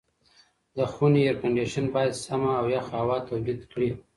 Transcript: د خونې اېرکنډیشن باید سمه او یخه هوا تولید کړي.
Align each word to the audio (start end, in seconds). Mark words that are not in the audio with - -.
د 0.75 0.77
خونې 0.91 1.21
اېرکنډیشن 1.25 1.85
باید 1.95 2.13
سمه 2.25 2.51
او 2.59 2.65
یخه 2.75 2.93
هوا 3.01 3.17
تولید 3.29 3.59
کړي. 3.71 3.89